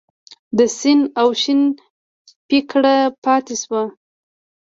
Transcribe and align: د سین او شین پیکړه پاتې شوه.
د 0.57 0.59
سین 0.77 0.99
او 1.21 1.27
شین 1.41 1.61
پیکړه 2.49 2.95
پاتې 3.23 3.55
شوه. 3.61 3.81